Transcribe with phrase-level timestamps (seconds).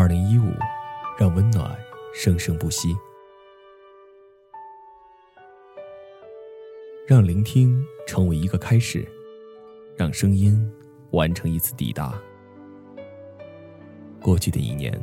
[0.00, 0.50] 二零一五，
[1.18, 1.78] 让温暖
[2.14, 2.96] 生生不息，
[7.06, 9.06] 让聆听成为一个开始，
[9.98, 10.58] 让声音
[11.10, 12.18] 完成一次抵达。
[14.22, 14.98] 过去的一年，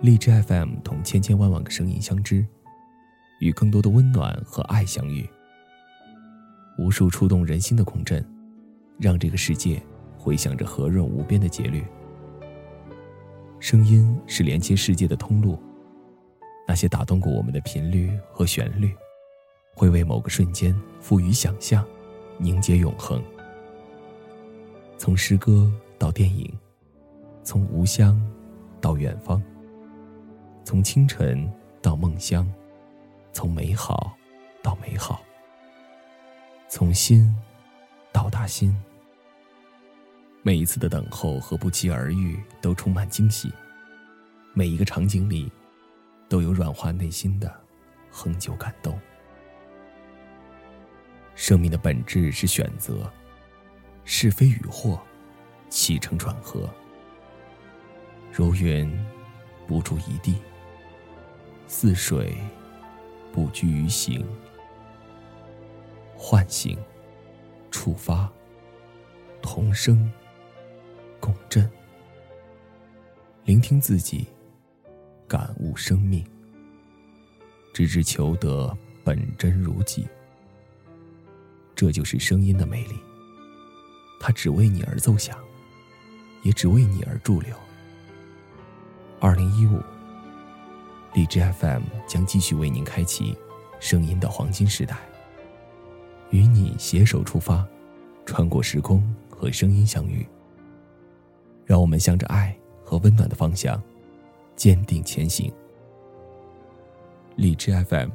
[0.00, 2.44] 荔枝 FM 同千千万万个声音相知，
[3.38, 5.24] 与更多的温暖和爱相遇。
[6.78, 8.28] 无数触动人心的共振，
[8.98, 9.80] 让这个世界
[10.18, 11.84] 回响着和润无边的节律。
[13.62, 15.56] 声音是连接世界的通路，
[16.66, 18.92] 那些打动过我们的频率和旋律，
[19.72, 21.86] 会为某个瞬间赋予想象，
[22.38, 23.22] 凝结永恒。
[24.98, 26.52] 从诗歌到电影，
[27.44, 28.20] 从无乡
[28.80, 29.40] 到远方，
[30.64, 31.48] 从清晨
[31.80, 32.52] 到梦乡，
[33.32, 34.12] 从美好
[34.60, 35.22] 到美好，
[36.68, 37.32] 从心
[38.10, 38.76] 到达心。
[40.44, 43.52] 每一次的等候和不期而遇都充满惊喜，
[44.54, 45.50] 每一个场景里，
[46.28, 47.54] 都有软化内心的
[48.10, 48.98] 恒久感动。
[51.36, 53.08] 生命的本质是选择，
[54.04, 55.00] 是非与祸，
[55.68, 56.68] 起承转合。
[58.32, 58.92] 如云，
[59.68, 60.34] 不住一地；
[61.68, 62.36] 似水，
[63.32, 64.26] 不拘于形。
[66.16, 66.76] 唤醒，
[67.70, 68.28] 触发，
[69.40, 70.12] 同生。
[73.44, 74.24] 聆听自己，
[75.26, 76.24] 感悟生命，
[77.74, 80.06] 直至求得本真如己。
[81.74, 82.94] 这就是声音的魅力。
[84.20, 85.36] 它只为你而奏响，
[86.44, 87.52] 也只为你而驻留。
[89.18, 89.80] 二零一五，
[91.12, 93.36] 荔枝 FM 将继续为您开启
[93.80, 94.96] 声音的黄金时代，
[96.30, 97.66] 与你携手出发，
[98.24, 100.24] 穿过时空和声音相遇。
[101.66, 102.56] 让我们向着爱
[102.92, 103.82] 和温暖的方向
[104.54, 105.50] 坚定前行。
[107.36, 108.10] 荔枝 FM，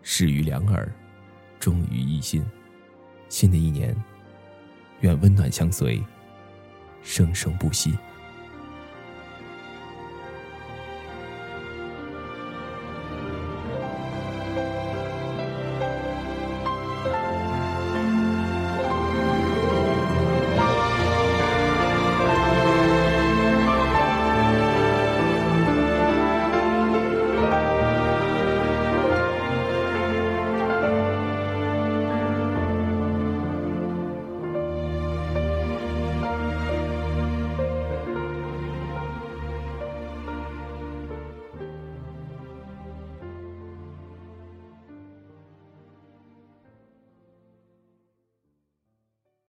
[0.00, 0.88] 始于两耳，
[1.58, 2.46] 终于一心。
[3.28, 3.92] 新的一年，
[5.00, 6.00] 愿温暖相随，
[7.02, 7.98] 生生不息。